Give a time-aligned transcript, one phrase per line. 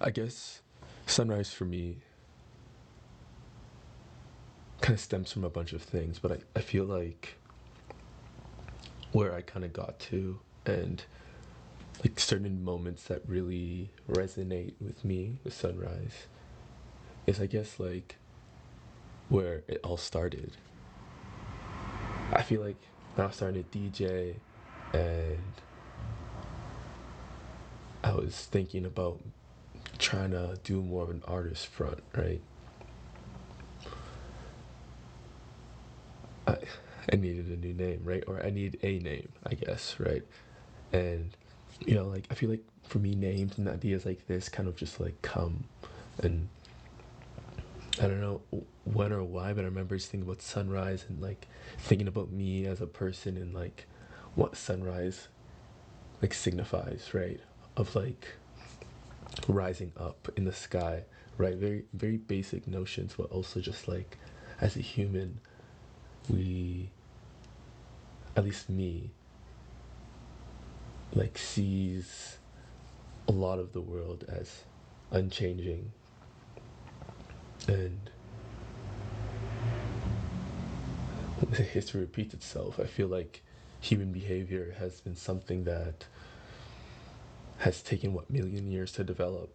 [0.00, 0.62] I guess
[1.06, 1.98] Sunryze for me
[4.80, 7.36] kind of stems from a bunch of things, but I, I feel like
[9.12, 11.02] where I kind of got to and
[12.02, 16.26] like certain moments that really resonate with me with Sunryze
[17.26, 18.16] is I guess like
[19.28, 20.56] where it all started.
[22.32, 22.80] I feel like
[23.14, 24.36] when I was starting to DJ
[24.94, 25.52] and
[28.02, 29.20] I was thinking about
[30.00, 32.40] trying to do more of an artist front, right?
[36.46, 36.56] I,
[37.12, 38.24] I needed a new name, right?
[38.26, 40.22] Or I need a name, I guess, right?
[40.92, 41.30] And
[41.86, 44.76] you know, like I feel like for me, names and ideas like this kind of
[44.76, 45.64] just like come,
[46.22, 46.48] and
[47.98, 48.40] I don't know
[48.84, 51.46] when or why, but I remember just thinking about sunrise and like
[51.78, 53.86] thinking about me as a person and like
[54.34, 55.28] what sunrise
[56.22, 57.40] like signifies, right?
[57.76, 58.26] Of like
[59.48, 61.02] rising up in the sky,
[61.38, 61.54] right?
[61.54, 64.16] Very very basic notions, but also just like
[64.60, 65.38] as a human,
[66.28, 66.90] we
[68.36, 69.10] at least me
[71.14, 72.38] like sees
[73.28, 74.62] a lot of the world as
[75.10, 75.90] unchanging
[77.68, 77.98] and
[81.72, 83.42] history repeats itself i feel like
[83.80, 86.04] human behavior has been something that
[87.60, 89.50] has taken what million years to develop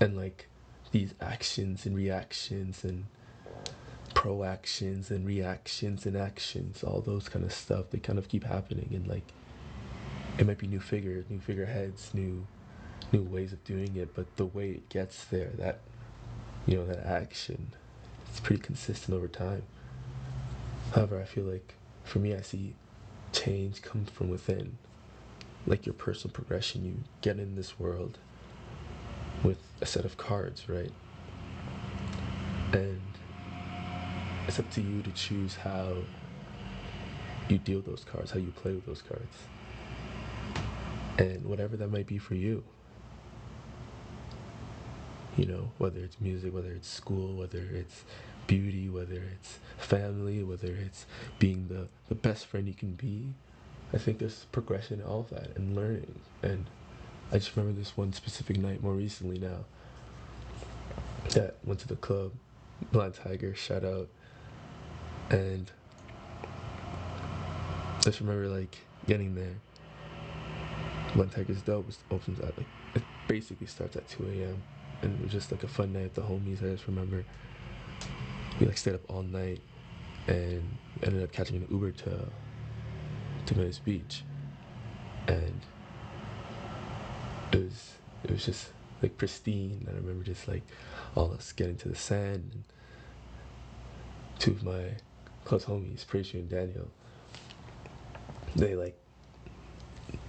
[0.00, 0.46] and like
[0.92, 3.06] these actions and reactions and
[4.14, 8.88] proactions and reactions and actions, all those kind of stuff, they kind of keep happening
[8.92, 9.24] and like
[10.38, 12.46] it might be new figures, new figureheads, new
[13.12, 15.80] new ways of doing it, but the way it gets there, that
[16.66, 17.68] you know, that action,
[18.30, 19.62] it's pretty consistent over time.
[20.92, 21.74] However, I feel like
[22.04, 22.74] for me I see
[23.34, 24.78] change comes from within.
[25.66, 28.18] Like your personal progression, you get in this world
[29.42, 30.92] with a set of cards, right?
[32.72, 33.00] And
[34.46, 35.96] it's up to you to choose how
[37.48, 39.36] you deal those cards, how you play with those cards.
[41.18, 42.64] And whatever that might be for you.
[45.36, 48.04] You know, whether it's music, whether it's school, whether it's
[48.46, 51.06] beauty, whether it's family, whether it's
[51.38, 53.34] being the, the best friend you can be.
[53.92, 56.14] I think there's progression in all of that and learning.
[56.42, 56.66] And
[57.32, 59.64] I just remember this one specific night more recently now
[61.30, 62.32] that went to the club,
[62.92, 64.08] Blind Tiger, shout out
[65.30, 65.70] and
[67.98, 69.54] I just remember like getting there.
[71.14, 74.62] When Tiger's Dope opens at like it basically starts at 2 a.m.
[75.02, 76.58] and it was just like a fun night with the homies.
[76.58, 77.24] I just remember
[78.58, 79.60] we like stayed up all night
[80.26, 82.28] and ended up catching an Uber to
[83.46, 84.24] to Venice Beach,
[85.28, 85.60] and
[87.52, 88.68] it was it was just
[89.02, 89.86] like pristine.
[89.88, 90.62] I remember just like
[91.14, 92.50] all us getting to the sand.
[92.52, 92.64] And
[94.38, 94.92] two of my
[95.44, 96.88] close homies, Preacher and Daniel,
[98.56, 98.98] they like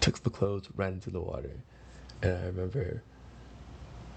[0.00, 1.50] took the clothes, ran into the water.
[2.22, 3.02] And I remember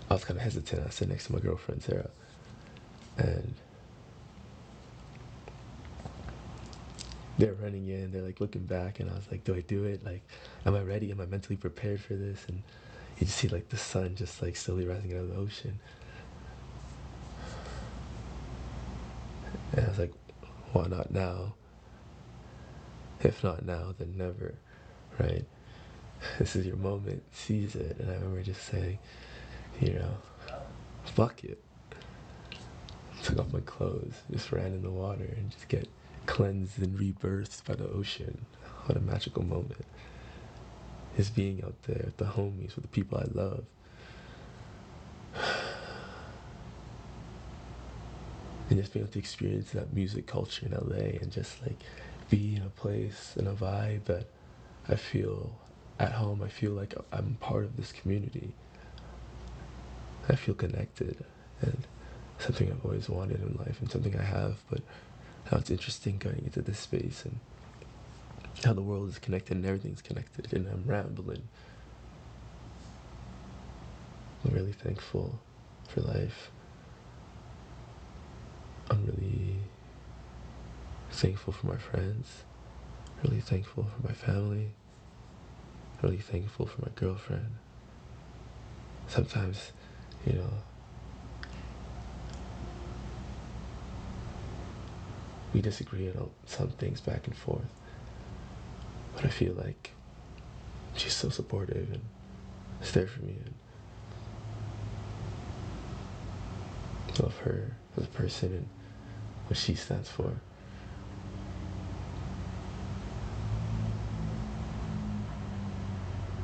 [0.10, 0.86] I was kind of hesitant.
[0.86, 2.10] I sat next to my girlfriend, Sarah.
[3.18, 3.54] And
[7.38, 10.04] they're running in, they're like looking back, and I was like, do I do it?
[10.04, 10.22] Like,
[10.66, 11.12] am I ready?
[11.12, 12.44] Am I mentally prepared for this?
[12.48, 12.62] And
[13.20, 15.80] you just see like the sun just like slowly rising out of the ocean.
[19.74, 20.14] And I was like,
[20.74, 21.54] why not now?
[23.22, 24.56] If not now, then never,
[25.20, 25.46] right?
[26.38, 27.98] This is your moment, seize it.
[28.00, 29.00] And I remember just saying,
[29.80, 30.18] you know,
[31.06, 31.60] fuck it.
[33.24, 35.88] Took off my clothes, just ran in the water and just get
[36.26, 38.46] cleansed and rebirthed by the ocean.
[38.86, 39.86] What a magical moment.
[41.18, 43.66] Just being out there with the homies, with the people I love.
[48.70, 51.78] and just being able to experience that music culture in LA and just like
[52.30, 54.28] be in a place and a vibe that
[54.88, 55.52] I feel
[56.00, 56.42] at home.
[56.44, 58.54] I feel like I'm part of this community.
[60.30, 61.26] I feel connected
[61.62, 61.88] and
[62.38, 64.82] something I've always wanted in life and something I have, but
[65.50, 67.40] how it's interesting going into this space and
[68.64, 71.44] how the world is connected and everything's connected and I'm rambling.
[74.46, 75.40] I'm really thankful
[75.88, 76.52] for life.
[78.90, 79.58] I'm really
[81.12, 82.44] thankful for my friends,
[83.24, 84.72] really thankful for my family,
[86.02, 87.56] really thankful for my girlfriend.
[89.08, 89.72] Sometimes,
[90.26, 90.50] you know,
[95.54, 97.74] we disagree on some things back and forth,
[99.16, 99.92] but I feel like
[100.96, 102.02] she's so supportive and
[102.82, 103.36] is there for me.
[103.44, 103.54] And
[107.20, 108.68] love her as a person and
[109.48, 110.32] what she stands for.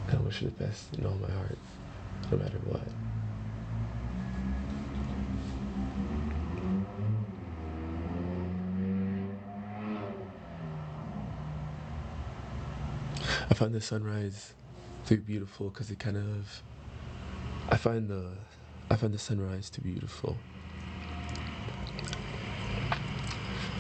[0.08, 1.58] and I wish her the best in all my heart,
[2.32, 2.88] no matter what.
[13.56, 14.54] I find the sunrise
[15.06, 16.62] very beautiful because it kind of.
[17.70, 18.32] I find the,
[18.90, 20.36] I find the sunrise to be beautiful.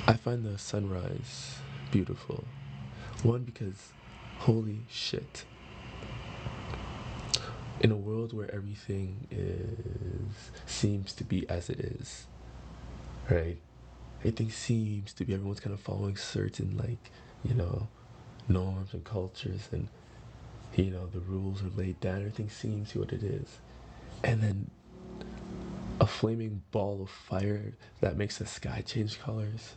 [0.08, 1.58] I find the sunrise
[1.92, 2.46] beautiful.
[3.24, 3.92] One because,
[4.38, 5.44] holy shit.
[7.82, 12.28] In a world where everything is seems to be as it is,
[13.30, 13.58] right?
[14.20, 17.12] Everything seems to be everyone's kind of following certain like,
[17.44, 17.90] you know,
[18.48, 19.88] norms and cultures and
[20.76, 22.18] you know the rules are laid down.
[22.18, 23.60] Everything seems what it is.
[24.24, 24.70] And then
[26.00, 29.76] a flaming ball of fire that makes the sky change colors.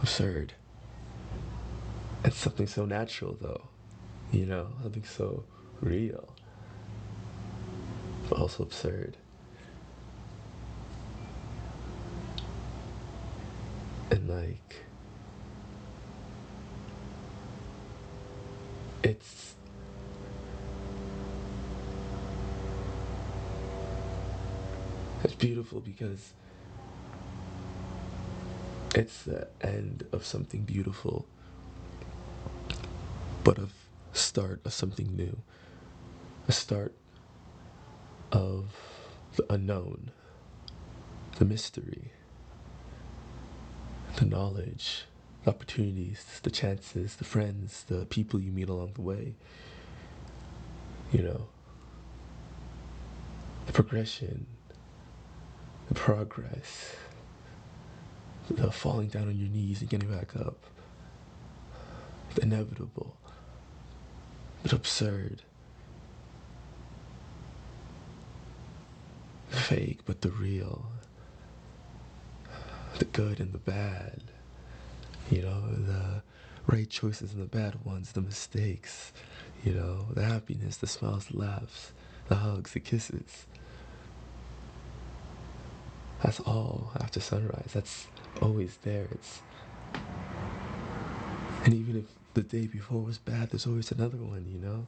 [0.00, 0.54] Absurd.
[2.24, 3.68] It's something so natural though.
[4.32, 5.44] You know something so
[5.80, 6.28] real.
[8.28, 9.16] But also absurd.
[14.10, 14.87] And like
[19.02, 19.54] it's
[25.24, 26.32] it's beautiful because
[28.94, 31.26] it's the end of something beautiful
[33.44, 33.68] but a
[34.12, 35.36] start of something new.
[36.48, 36.92] A start
[38.32, 38.74] of
[39.36, 40.10] the unknown
[41.38, 42.10] the mystery
[44.16, 45.04] the knowledge
[45.44, 49.34] the opportunities, the chances, the friends, the people you meet along the way.
[51.12, 51.46] You know,
[53.66, 54.46] the progression,
[55.88, 56.94] the progress,
[58.50, 60.58] the falling down on your knees and getting back up,
[62.34, 63.16] the inevitable,
[64.64, 65.42] the absurd,
[69.50, 70.86] the fake but the real,
[72.98, 74.22] the good and the bad
[75.30, 76.22] you know, the
[76.66, 79.12] right choices and the bad ones, the mistakes,
[79.64, 81.92] you know, the happiness, the smiles, the laughs,
[82.28, 83.46] the hugs, the kisses.
[86.22, 87.70] That's all after sunrise.
[87.72, 88.06] That's
[88.42, 89.06] always there.
[89.12, 89.40] It's
[91.64, 92.04] and even if
[92.34, 94.86] the day before was bad, there's always another one, you know?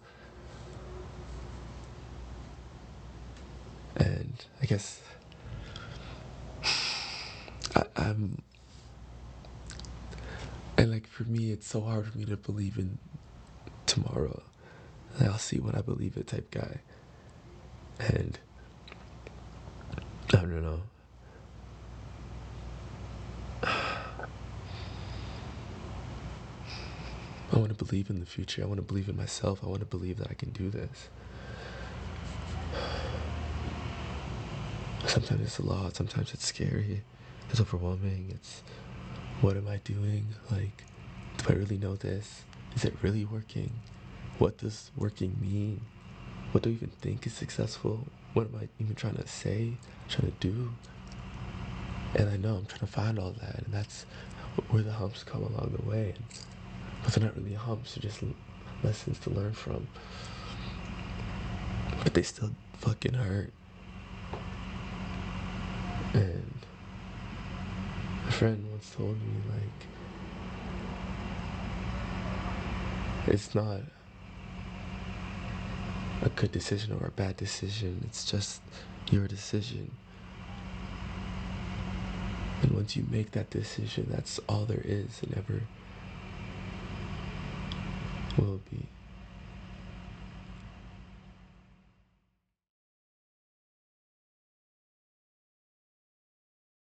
[3.96, 4.32] And
[4.62, 5.00] I guess
[7.76, 8.42] I, I'm
[10.80, 12.96] and like for me, it's so hard for me to believe in
[13.84, 14.42] tomorrow.
[15.20, 16.78] I'll see when I believe it type guy.
[17.98, 18.38] And
[20.32, 20.80] I don't know.
[23.62, 24.06] I
[27.52, 28.62] want to believe in the future.
[28.62, 29.60] I want to believe in myself.
[29.62, 31.10] I want to believe that I can do this.
[35.06, 35.94] Sometimes it's a lot.
[35.94, 37.02] Sometimes it's scary.
[37.50, 38.30] It's overwhelming.
[38.30, 38.62] It's
[39.40, 40.26] what am I doing?
[40.50, 40.84] Like,
[41.38, 42.42] do I really know this?
[42.74, 43.72] Is it really working?
[44.38, 45.80] What does working mean?
[46.52, 48.06] What do I even think is successful?
[48.34, 49.72] What am I even trying to say,
[50.08, 50.72] trying to do?
[52.14, 54.04] And I know I'm trying to find all that, and that's
[54.68, 56.14] where the humps come along the way.
[57.02, 58.22] But they're not really humps, they're just
[58.82, 59.86] lessons to learn from.
[62.02, 63.52] But they still fucking hurt.
[66.12, 66.49] And
[68.40, 69.86] friend once told me, like,
[73.26, 73.80] it's not
[76.22, 78.62] a good decision or a bad decision, it's just
[79.10, 79.90] your decision.
[82.62, 85.60] And once you make that decision, that's all there is and ever
[88.38, 88.86] will be.